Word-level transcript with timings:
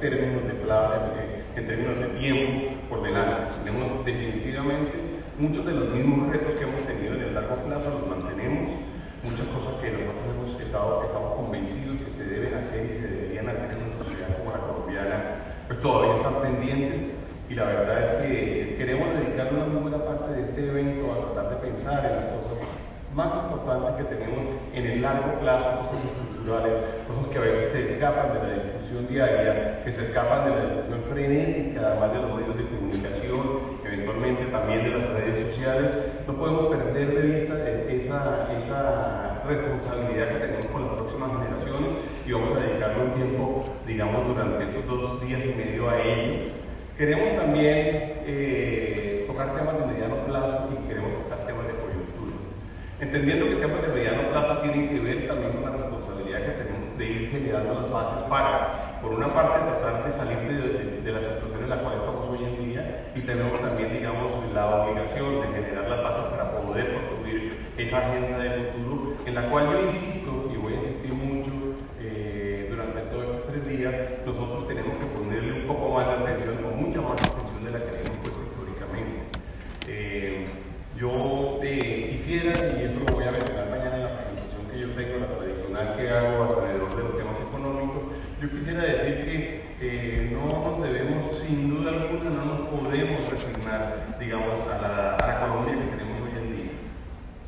términos 0.00 0.44
de 0.46 0.54
plazo, 0.64 1.12
en 1.56 1.66
términos 1.66 1.98
de 1.98 2.08
tiempo 2.18 2.88
por 2.88 3.02
delante. 3.02 3.54
Tenemos 3.64 4.04
definitivamente 4.04 4.92
muchos 5.38 5.66
de 5.66 5.72
los 5.72 5.90
mismos 5.90 6.30
retos 6.30 6.54
que 6.58 6.64
hemos 6.64 6.86
tenido 6.86 7.14
en 7.14 7.22
el 7.22 7.34
largo 7.34 7.56
plazo, 7.66 7.90
los 7.90 8.06
mantenemos, 8.06 8.80
muchas 9.22 9.46
cosas 9.48 9.80
que 9.82 9.90
nosotros 9.90 10.34
hemos 10.34 10.60
estado, 10.60 11.04
estamos 11.04 11.34
convencidos 11.34 11.96
que 12.02 12.12
se 12.12 12.24
deben 12.24 12.54
hacer 12.54 12.84
y 12.86 13.00
se 13.00 13.08
deberían 13.08 13.48
hacer 13.48 13.70
en 13.74 13.82
una 13.82 14.04
sociedad 14.04 14.38
como 14.38 14.50
la 14.52 14.62
colombiana, 14.66 15.16
pues 15.66 15.80
todavía 15.80 16.16
están 16.16 16.42
pendientes 16.42 17.18
y 17.48 17.54
la 17.54 17.64
verdad 17.64 17.98
es 17.98 18.26
que 18.26 18.76
queremos 18.76 19.08
dedicar 19.14 19.52
una 19.52 19.64
muy 19.66 19.82
buena 19.82 20.04
parte 20.04 20.32
de 20.32 20.42
este 20.42 20.68
evento 20.68 21.12
a 21.12 21.32
tratar 21.32 21.50
de 21.50 21.70
pensar 21.70 22.04
en 22.04 22.12
las 22.16 22.24
cosas 22.34 22.77
más 23.18 23.34
importantes 23.34 24.06
que 24.06 24.14
tenemos 24.14 24.44
en 24.72 24.86
el 24.86 25.02
largo 25.02 25.40
plazo, 25.40 25.90
estructurales, 26.06 27.02
cosas 27.08 27.26
que 27.32 27.38
a 27.38 27.40
veces 27.40 27.72
se 27.72 27.92
escapan 27.94 28.32
de 28.32 28.38
la 28.46 28.62
discusión 28.62 29.08
diaria, 29.08 29.82
que 29.82 29.90
se 29.90 30.02
escapan 30.06 30.44
de 30.44 30.50
la 30.54 30.62
discusión 30.70 31.02
frenética, 31.10 31.80
además 31.82 32.12
de 32.12 32.18
los 32.22 32.30
medios 32.38 32.56
de 32.56 32.64
comunicación, 32.70 33.42
eventualmente 33.84 34.44
también 34.54 34.84
de 34.84 34.90
las 34.90 35.08
redes 35.18 35.50
sociales. 35.50 35.90
No 36.28 36.32
podemos 36.34 36.66
perder 36.68 37.08
de 37.10 37.22
vista 37.26 37.54
esa, 37.90 38.20
esa 38.54 39.42
responsabilidad 39.48 40.28
que 40.28 40.38
tenemos 40.38 40.66
con 40.66 40.86
las 40.86 40.94
próximas 40.94 41.30
generaciones 41.42 41.90
y 42.24 42.32
vamos 42.32 42.56
a 42.56 42.60
dedicarle 42.60 43.02
un 43.02 43.14
tiempo, 43.18 43.64
digamos, 43.84 44.28
durante 44.28 44.62
estos 44.62 44.86
dos 44.86 45.20
días 45.26 45.42
y 45.42 45.58
medio 45.58 45.90
a 45.90 45.98
ello. 45.98 46.54
Queremos 46.96 47.34
también 47.34 48.22
eh, 48.30 49.24
tocar 49.26 49.56
temas 49.58 49.74
de 49.74 49.86
mediano 49.86 50.16
plazo 50.22 50.70
y 50.70 50.86
queremos 50.86 51.24
tocar. 51.24 51.37
Entendiendo 53.00 53.46
que 53.48 53.56
temas 53.56 53.82
de 53.82 53.88
mediano 53.88 54.28
plazo 54.30 54.58
tienen 54.58 54.88
que 54.88 54.98
ver 55.00 55.28
también 55.28 55.52
con 55.52 55.70
la 55.70 55.76
responsabilidad 55.76 56.40
que 56.44 56.62
tenemos 56.62 56.98
de 56.98 57.04
ir 57.04 57.30
generando 57.30 57.74
las 57.74 57.90
bases 57.92 58.24
para, 58.28 59.00
por 59.00 59.12
una 59.12 59.32
parte, 59.32 59.70
tratar 59.70 60.04
de 60.04 60.18
salir 60.18 60.38
de, 60.38 61.00
de 61.02 61.12
la 61.12 61.20
situación 61.20 61.62
en 61.62 61.70
la 61.70 61.78
cual 61.78 61.94
estamos 61.94 62.28
hoy 62.28 62.44
en 62.44 62.68
día 62.68 63.12
y 63.14 63.20
tenemos 63.20 63.60
también, 63.60 63.92
digamos, 63.92 64.52
la 64.52 64.66
obligación 64.66 65.40
de 65.40 65.46
generar 65.46 65.88
las 65.88 66.02
bases 66.02 66.24
para 66.32 66.50
poder 66.50 66.92
construir 66.92 67.58
esa 67.78 67.98
agenda 67.98 68.38
de 68.38 68.72
futuro 68.72 69.14
en 69.24 69.34
la 69.34 69.48
cual 69.48 69.70
yo 69.70 69.90
insisto 69.90 70.50
y 70.52 70.56
voy 70.56 70.72
a 70.72 70.76
insistir 70.76 71.14
mucho 71.14 71.52
eh, 72.00 72.66
durante 72.70 73.00
todos 73.12 73.24
estos 73.26 73.46
tres 73.52 73.68
días, 73.68 73.94
nosotros 74.24 74.66
tenemos 74.66 74.96
que 74.98 75.06
ponerle 75.06 75.52
un 75.62 75.66
poco 75.68 75.94
más 75.94 76.06
de 76.06 76.14
atención, 76.14 76.56
con 76.62 76.82
mucha 76.82 77.00
más 77.00 77.20
atención 77.20 77.64
de 77.64 77.70
la 77.70 77.78
que 77.78 77.90
hemos 78.02 78.18
puesto 78.18 78.40
históricamente. 78.42 79.38
Eh, 79.86 80.46
yo 80.98 81.60
eh, 81.62 82.08
quisiera, 82.10 82.52
y 82.74 82.84
esto 82.84 83.00
lo 83.06 83.14
voy 83.14 83.24
a 83.24 83.30
mencionar 83.30 83.70
mañana 83.70 83.96
en 83.96 84.02
la 84.02 84.18
presentación 84.18 84.62
que 84.72 84.80
yo 84.80 84.88
tengo, 84.96 85.18
la 85.20 85.38
tradicional 85.38 85.96
que 85.96 86.10
hago 86.10 86.42
alrededor 86.44 86.96
de 86.96 87.02
los 87.02 87.16
temas 87.16 87.36
económicos, 87.38 88.02
yo 88.40 88.50
quisiera 88.50 88.82
decir 88.82 89.62
que 89.78 90.30
no 90.32 90.40
nos 90.48 90.82
debemos, 90.82 91.38
sin 91.38 91.70
duda 91.70 91.92
alguna, 91.92 92.30
no 92.30 92.44
nos 92.44 92.60
podemos 92.68 93.27
resignar, 93.38 94.16
digamos, 94.18 94.66
a 94.66 94.78
la, 94.82 95.14
a 95.14 95.26
la 95.26 95.40
Colombia 95.40 95.78
que 95.78 95.96
tenemos 95.96 96.22
hoy 96.22 96.34
en 96.38 96.56
día. 96.56 96.72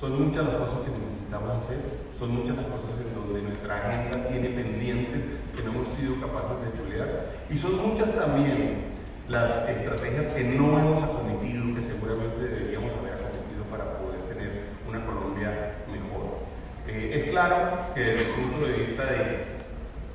Son 0.00 0.10
muchas 0.18 0.44
las 0.44 0.56
cosas 0.56 0.78
que 0.82 0.90
necesitamos 0.90 1.50
hacer, 1.62 1.80
son 2.18 2.30
muchas 2.34 2.56
las 2.56 2.66
cosas 2.66 2.90
en 2.98 3.14
donde 3.14 3.42
nuestra 3.42 3.76
agenda 3.78 4.28
tiene 4.28 4.48
pendientes 4.50 5.22
que 5.54 5.62
no 5.62 5.70
hemos 5.70 5.88
sido 5.94 6.18
capaces 6.20 6.58
de 6.66 6.70
chulear, 6.74 7.10
y 7.50 7.58
son 7.58 7.74
muchas 7.78 8.10
también 8.14 8.96
las 9.28 9.68
estrategias 9.68 10.32
que 10.34 10.44
no 10.44 10.78
hemos 10.78 11.02
acometido, 11.02 11.74
que 11.74 11.82
seguramente 11.82 12.38
deberíamos 12.38 12.90
haber 12.98 13.14
acometido 13.14 13.62
para 13.70 13.98
poder 13.98 14.20
tener 14.26 14.50
una 14.88 15.04
Colombia 15.06 15.50
mejor. 15.86 16.46
Eh, 16.86 17.22
es 17.22 17.30
claro 17.30 17.94
que 17.94 18.00
desde 18.00 18.22
el 18.22 18.34
punto 18.34 18.66
de 18.66 18.72
vista 18.74 19.04
de 19.06 19.56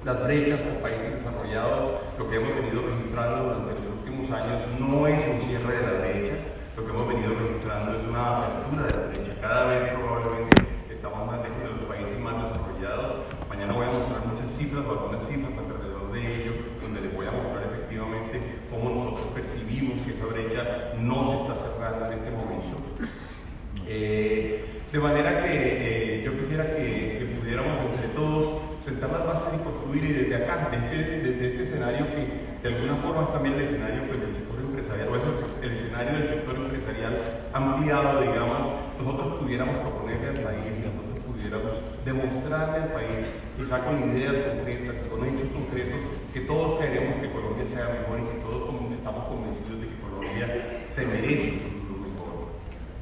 las 0.04 0.24
brechas 0.24 0.60
por 0.62 0.82
países 0.82 1.16
desarrollados, 1.16 2.02
lo 2.18 2.30
que 2.30 2.36
hemos 2.36 2.56
venido 2.56 2.82
registrando 2.88 3.44
durante 3.44 3.84
los 3.84 4.01
años 4.34 4.80
no 4.80 5.08
es 5.08 5.20
un 5.28 5.48
cierre 5.48 5.78
de 5.78 5.82
la 5.82 6.00
brecha, 6.00 6.36
lo 6.76 6.86
que 6.86 6.92
hemos 6.92 7.08
venido 7.08 7.34
registrando 7.36 8.00
es 8.00 8.08
una 8.08 8.38
apertura 8.38 8.84
de 8.84 8.98
la 8.98 9.08
brecha. 9.08 9.42
Cada 9.42 9.66
vez 9.66 9.94
probablemente 9.94 10.58
estamos 10.90 11.28
más 11.28 11.42
lejos 11.44 11.60
de 11.64 11.70
los 11.70 11.86
países 11.86 12.20
más 12.20 12.36
desarrollados. 12.44 13.26
Mañana 13.50 13.74
voy 13.74 13.88
a 13.88 13.92
mostrar 13.92 14.26
muchas 14.26 14.52
cifras 14.58 14.86
o 14.86 14.92
algunas 14.92 15.28
cifras 15.28 15.52
alrededor 15.58 16.12
de 16.14 16.20
ello, 16.22 16.52
donde 16.82 17.02
les 17.02 17.16
voy 17.16 17.28
a 17.28 17.32
mostrar 17.32 17.64
efectivamente 17.72 18.42
cómo 18.70 18.90
nosotros 18.90 19.28
percibimos 19.34 20.02
que 20.06 20.14
esa 20.14 20.26
brecha 20.26 20.94
no 21.00 21.18
se 21.28 21.52
está 21.52 21.68
cerrando 21.68 22.06
en 22.06 22.14
este 22.14 22.32
momento. 22.32 22.78
Eh, 23.88 24.82
de 24.92 25.00
manera 25.00 25.44
que 25.44 25.91
y 29.56 29.64
construir 29.64 30.06
y 30.06 30.14
desde 30.14 30.36
acá, 30.36 30.70
desde, 30.72 31.20
desde 31.20 31.48
este 31.52 31.64
escenario 31.64 32.06
que 32.08 32.68
de 32.68 32.76
alguna 32.76 32.96
forma 33.02 33.24
es 33.24 33.34
también 33.34 33.56
el 33.56 33.62
escenario 33.62 34.02
pues, 34.08 34.22
del 34.22 34.36
sector 34.36 34.60
empresarial, 34.60 35.08
o 35.10 35.16
es 35.16 35.24
el, 35.62 35.72
escenario 35.72 36.14
del 36.20 36.28
sector 36.30 36.56
empresarial 36.56 37.14
ampliado, 37.54 38.22
digamos, 38.22 38.60
nosotros 38.98 39.40
pudiéramos 39.42 39.76
proponerle 39.82 40.30
al 40.30 40.40
país 40.46 40.72
nosotros 40.82 41.20
pudiéramos 41.26 41.74
demostrarle 42.06 42.78
al 42.78 42.92
país, 42.94 43.26
quizá 43.58 43.80
con 43.84 43.96
ideas 44.14 44.36
concretas, 44.46 44.96
con 45.10 45.20
hechos 45.26 45.50
concretos, 45.54 46.02
que 46.34 46.42
todos 46.42 46.80
queremos 46.80 47.22
que 47.22 47.32
Colombia 47.32 47.66
sea 47.74 47.90
mejor 47.92 48.20
y 48.20 48.26
que 48.30 48.42
todos 48.46 48.62
estamos 48.94 49.24
convencidos 49.26 49.82
de 49.82 49.88
que 49.88 49.98
Colombia 50.02 50.48
se 50.96 51.06
merece 51.06 51.82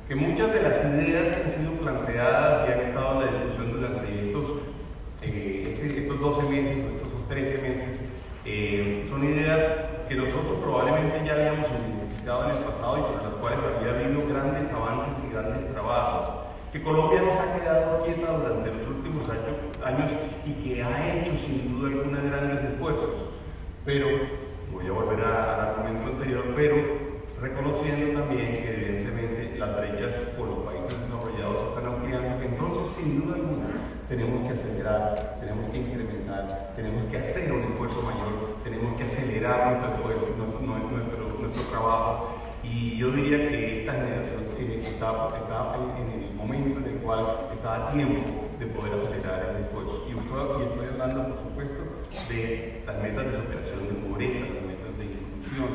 que 0.09 0.16
muchas 0.16 0.51
de 0.51 0.63
las 0.63 0.83
ideas 0.85 1.27
que 1.27 1.43
han 1.43 1.51
sido 1.53 1.71
planteadas 1.73 2.67
y 2.67 2.71
han 2.73 2.79
estado 2.79 3.21
en 3.21 3.25
la 3.27 3.31
discusión 3.31 3.71
durante 3.73 4.25
estos, 4.25 4.43
este, 4.57 4.69
estos 6.19 6.35
12 6.38 6.50
meses 6.50 6.78
o 6.84 6.96
estos 6.97 7.28
13 7.30 7.57
meses, 7.62 8.00
eh, 8.46 9.07
son 9.09 9.24
ideas 9.24 9.59
que 10.09 10.16
nosotros 10.16 10.59
probablemente 10.62 11.25
ya 11.25 11.34
habíamos 11.34 11.68
identificado 11.72 12.44
en 12.44 12.57
el 12.57 12.63
pasado 12.63 12.97
y 12.97 13.02
sobre 13.02 13.24
las 13.24 13.34
cuales 13.40 13.59
había 13.59 13.91
habido 13.96 14.28
grandes 14.28 14.72
avances 14.74 15.24
y 15.24 15.34
grandes 15.34 15.72
trabajos. 15.72 16.35
Que 16.74 16.84
Colombia 16.84 17.22
nos 17.22 17.38
ha 17.40 17.56
quedado 17.56 18.03
quieta 18.03 18.31
durante 18.31 18.74
los 18.74 18.88
últimos 18.88 19.29
años 19.29 20.12
y 20.46 20.52
que 20.62 20.84
ha 20.84 21.16
hecho 21.16 21.31
sin 21.46 21.79
duda 21.79 21.90
alguna 21.90 22.22
grandes 22.22 22.63
esfuerzos. 22.74 23.16
Pero, 23.85 24.08
voy 24.74 24.88
a 24.88 24.91
volver 24.91 25.24
al 25.24 25.59
argumento 25.59 26.08
anterior, 26.08 26.44
pero 26.56 26.75
reconociendo 27.41 28.19
también 28.19 28.52
que 28.62 28.74
evidentemente 28.74 29.58
las 29.58 29.78
brechas 29.78 30.13
por 30.38 30.47
los 30.47 30.59
países 30.59 31.00
desarrollados 31.00 31.63
se 31.63 31.69
están 31.69 31.94
ampliando, 31.94 32.44
entonces 32.44 32.96
sin 32.97 33.22
duda 33.22 33.35
alguna 33.35 33.78
tenemos 34.09 34.47
que 34.47 34.59
acelerar, 34.59 35.38
tenemos 35.40 35.70
que 35.70 35.78
incrementar, 35.78 36.74
tenemos 36.75 37.06
que 37.12 37.18
hacer 37.20 37.52
un 37.53 37.62
esfuerzo 37.62 38.02
mayor, 38.02 38.58
tenemos 38.64 38.97
que 38.97 39.03
acelerar 39.03 39.70
nuestro 39.70 39.94
esfuerzo, 39.94 40.25
nuestro, 40.36 40.97
nuestro, 40.97 41.40
nuestro 41.40 41.64
trabajo. 41.70 42.36
Y 42.64 42.97
yo 42.97 43.12
diría 43.12 43.38
que 43.50 43.81
esta 43.81 43.94
generación 43.94 44.40
está, 44.81 45.30
está 45.38 45.75
en 45.97 46.24
el 46.24 46.34
momento 46.34 46.80
en 46.80 46.96
el 46.96 47.02
cual 47.02 47.50
está 47.53 47.88
a 47.88 47.90
tiempo 47.90 48.50
de 48.59 48.66
poder 48.66 48.94
acelerar 48.94 49.56
el 49.56 49.64
esfuerzo. 49.66 50.03
Y 50.09 50.18
estoy, 50.18 50.59
y 50.59 50.64
estoy 50.64 50.88
hablando, 50.88 51.36
por 51.36 51.44
supuesto, 51.44 51.81
de 52.28 52.84
las 52.86 52.97
metas 53.02 53.26
de 53.26 53.38
superación 53.38 53.88
de 53.88 53.94
pobreza, 54.09 54.40
las 54.40 54.66
metas 54.66 54.97
de 54.97 55.06
inclusión, 55.06 55.70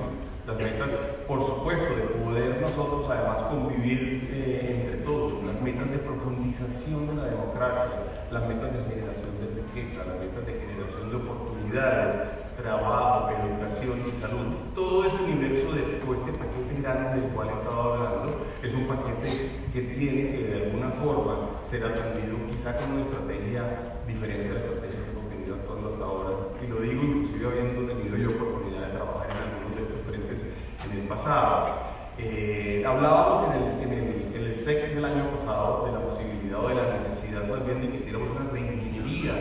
las 0.47 0.57
metas, 0.57 0.89
por 1.29 1.39
supuesto, 1.47 1.95
de 1.95 2.03
poder 2.19 2.61
nosotros 2.61 3.09
además 3.09 3.43
convivir 3.49 4.29
eh, 4.31 4.75
entre 4.75 5.05
todos, 5.05 5.45
las 5.45 5.61
metas 5.63 5.91
de 5.91 5.99
profundización 5.99 7.07
de 7.07 7.15
la 7.15 7.25
democracia, 7.25 8.14
las 8.31 8.47
metas 8.49 8.73
de 8.73 8.81
generación 8.85 9.33
de 9.41 9.47
riqueza, 9.63 10.05
las 10.05 10.19
metas 10.19 10.47
de 10.47 10.53
generación 10.55 11.11
de 11.11 11.17
oportunidades, 11.17 12.35
trabajo, 12.57 13.31
educación 13.31 14.03
y 14.07 14.21
salud. 14.21 14.47
Todo 14.75 15.05
ese 15.05 15.23
universo 15.23 15.73
de 15.73 15.83
todo 16.01 16.15
este 16.15 16.33
paquete 16.33 16.83
grande 16.83 17.21
del 17.21 17.31
cual 17.31 17.49
he 17.49 17.53
estado 17.53 17.95
hablando 17.95 18.47
es 18.63 18.75
un 18.75 18.87
paquete 18.87 19.51
que 19.73 19.81
tiene 19.95 20.23
que 20.33 20.43
de 20.45 20.65
alguna 20.65 20.91
forma 21.03 21.35
ser 21.71 21.85
atendido 21.85 22.37
quizá 22.51 22.77
con 22.79 22.93
una 22.93 23.03
estrategia 23.03 23.63
diferente 24.07 24.51
a 24.51 24.55
la 24.55 24.61
estrategia 24.61 24.99
que 25.05 25.11
hemos 25.11 25.29
venido 25.29 25.55
actuando 25.57 25.89
hasta 25.93 26.05
ahora. 26.05 26.31
Y 26.63 26.67
lo 26.67 26.81
digo 26.81 27.03
inclusive 27.03 27.47
habiendo 27.47 27.93
tenido 27.93 28.17
yo 28.17 28.29
oportunidad 28.37 28.87
de 28.87 28.93
trabajar 28.95 29.27
en 29.31 29.39
algunos 29.43 29.77
de 29.77 29.83
estos 29.83 30.01
frentes 30.07 30.39
en 30.85 30.91
el 30.99 31.09
pasado. 31.09 31.95
Eh, 32.17 32.85
hablábamos 32.87 33.51
en 33.51 33.63
el, 33.63 33.67
en, 33.83 33.93
el, 33.93 34.35
en 34.35 34.43
el 34.45 34.57
SEC 34.65 34.95
del 34.95 35.05
año 35.05 35.31
pasado 35.39 35.87
de 35.87 35.93
la 35.93 36.14
posibilidad 36.55 36.59
o 36.59 36.69
de 36.69 36.75
la 36.75 37.09
necesidad 37.09 37.49
más 37.49 37.67
bien 37.67 37.81
de 37.81 37.89
que 37.91 37.97
hiciéramos 37.99 38.29
una 38.31 38.51
reingeniería 38.51 39.35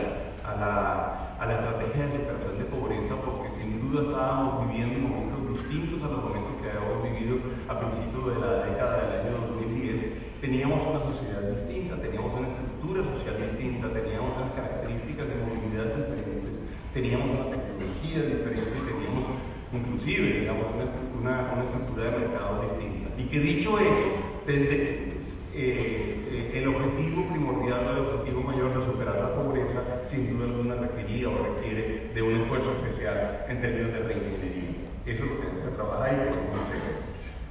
a 0.44 0.52
la, 0.56 1.36
a 1.38 1.46
la 1.46 1.54
estrategia 1.54 2.06
de 2.06 2.18
superación 2.18 2.58
de 2.58 2.64
pobreza 2.64 3.14
porque 3.24 3.50
sin 3.56 3.80
duda 3.80 4.02
estábamos 4.02 4.68
viviendo 4.68 5.08
momentos 5.08 5.40
distintos 5.54 6.02
a 6.02 6.08
los 6.10 6.20
momentos 6.24 6.54
que 6.60 6.70
habíamos 6.70 6.98
vivido 7.02 7.34
a 7.68 7.74
principios 7.78 8.22
de 8.34 8.36
la 8.40 8.52
década 8.66 8.94
del 8.98 9.10
año 9.20 9.32
2010. 9.54 10.40
Teníamos 10.40 10.78
una 10.84 11.00
sociedad 11.00 11.42
distinta, 11.54 11.96
teníamos 12.02 12.30
una 12.34 12.48
estructura 12.48 13.00
social 13.16 13.36
distinta, 13.40 13.88
teníamos 13.88 14.30
unas 14.36 14.52
características 14.52 15.24
de 15.28 15.34
movilidad 15.40 15.86
diferentes, 15.96 16.52
teníamos 16.92 17.26
una 17.32 17.46
tecnología 17.48 18.20
diferente, 18.28 18.76
teníamos 18.84 19.24
inclusive, 19.72 20.44
digamos, 20.44 20.66
una, 20.70 20.86
una, 21.18 21.34
una, 21.50 21.64
estructura 21.64 22.04
de 22.04 22.10
mercado 22.18 22.62
distinta. 22.62 23.10
Y 23.18 23.24
que 23.24 23.40
dicho 23.40 23.78
eso, 23.80 24.06
desde, 24.46 25.23
eh, 25.54 26.52
el 26.54 26.68
objetivo 26.68 27.26
primordial, 27.26 27.80
el 27.92 27.98
objetivo 28.06 28.42
mayor 28.42 28.68
de 28.68 28.86
superar 28.86 29.16
la 29.16 29.34
pobreza, 29.34 29.82
sin 30.10 30.30
duda 30.30 30.46
alguna 30.46 30.74
requería 30.76 31.28
o 31.28 31.54
requiere 31.54 32.10
de 32.14 32.22
un 32.22 32.42
esfuerzo 32.42 32.72
especial 32.72 33.46
en 33.48 33.60
términos 33.60 33.92
de 33.92 33.98
reingeniería. 34.00 34.70
Eso 35.06 35.24
es 35.24 35.30
lo 35.30 35.40
que 35.40 35.46
se 35.46 35.76
trabaja 35.76 36.10
por 36.10 36.60
hacer. 36.60 36.80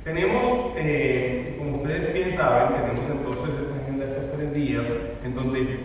Tenemos, 0.03 0.73
eh, 0.77 1.55
como 1.57 1.77
ustedes 1.77 2.13
bien 2.13 2.35
saben, 2.35 2.81
tenemos 2.81 3.09
entonces 3.09 3.55
esta 3.61 3.83
agenda 3.83 4.05
de 4.05 4.11
estos 4.11 4.31
tres 4.38 4.53
días, 4.53 4.85
en 5.23 5.35
donde 5.35 5.79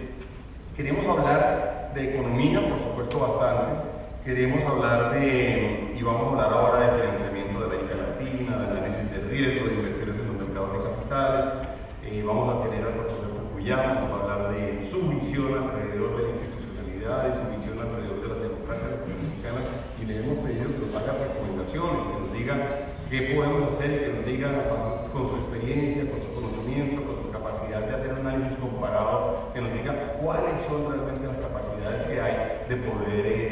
queremos 0.76 1.06
hablar 1.06 1.92
de 1.94 2.14
economía, 2.14 2.60
por 2.60 2.78
supuesto, 2.78 3.18
bastante, 3.20 3.88
queremos 4.24 4.68
hablar 4.68 5.14
de, 5.14 5.94
y 5.96 6.02
vamos 6.02 6.22
a 6.22 6.30
hablar 6.30 6.52
ahora 6.52 6.96
de 6.96 7.28
América 7.68 7.94
Latina, 7.96 8.58
de 8.58 8.78
análisis 8.78 9.10
de 9.10 9.28
riesgo, 9.28 9.68
de 9.68 9.74
inversiones 9.74 10.16
en 10.20 10.26
los 10.28 10.48
mercados 10.48 10.72
de 10.72 10.90
capitales, 10.90 11.68
eh, 12.04 12.17
vamos 12.28 12.54
a 12.54 12.68
tener 12.68 12.84
al 12.84 12.92
profesor 12.92 13.32
Fukuyama, 13.40 14.04
vamos 14.04 14.12
a 14.12 14.34
hablar 14.34 14.52
de 14.52 14.90
su 14.90 15.00
visión 15.08 15.48
alrededor 15.48 16.12
de 16.16 16.22
la 16.22 16.32
institucionalidad, 16.36 17.24
de 17.24 17.32
su 17.40 17.44
visión 17.56 17.80
alrededor 17.80 18.20
de 18.20 18.28
las 18.28 18.40
democracias 18.44 18.88
latinoamericanas, 18.92 19.64
y 19.96 20.04
le 20.04 20.14
hemos 20.20 20.36
pedido 20.44 20.68
que 20.68 20.80
nos 20.84 20.92
haga 20.92 21.12
recomendaciones, 21.24 22.00
que 22.04 22.16
nos 22.20 22.32
diga 22.36 22.54
qué 23.08 23.18
podemos 23.32 23.72
hacer, 23.72 23.90
que 23.96 24.12
nos 24.12 24.24
diga 24.28 24.48
con 25.08 25.22
su 25.24 25.36
experiencia, 25.40 26.04
con 26.04 26.20
su 26.20 26.30
conocimiento, 26.36 27.00
con 27.08 27.16
su 27.24 27.28
capacidad 27.32 27.80
de 27.80 27.96
hacer 27.96 28.12
análisis 28.12 28.58
comparado, 28.60 29.48
que 29.56 29.60
nos 29.64 29.72
diga 29.72 30.20
cuáles 30.20 30.52
son 30.68 30.84
realmente 30.84 31.32
las 31.32 31.40
capacidades 31.40 32.06
que 32.12 32.20
hay 32.20 32.36
de 32.68 32.76
poder 32.76 33.24
eh, 33.24 33.47